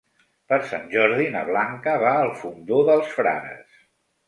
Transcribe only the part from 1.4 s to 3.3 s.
Blanca va al Fondó dels